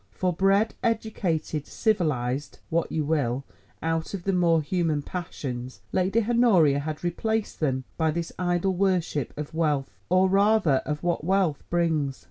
For 0.13 0.33
bred, 0.33 0.73
educated, 0.81 1.67
civilized—what 1.67 2.91
you 2.91 3.05
will—out 3.05 4.15
of 4.15 4.23
the 4.23 4.33
more 4.33 4.59
human 4.63 5.03
passions, 5.03 5.81
Lady 5.91 6.25
Honoria 6.27 6.79
had 6.79 7.03
replaced 7.03 7.59
them 7.59 7.83
by 7.97 8.09
this 8.09 8.31
idol 8.39 8.73
worship 8.73 9.31
of 9.37 9.53
wealth, 9.53 9.91
or 10.09 10.27
rather 10.27 10.81
of 10.87 11.03
what 11.03 11.23
wealth 11.23 11.61
brings. 11.69 12.19